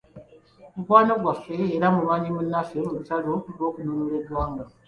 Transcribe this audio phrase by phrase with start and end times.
[0.75, 4.63] Mukwano gwaffe era mulwanyi munnaffe mu lutalo lw’okununula ggwanga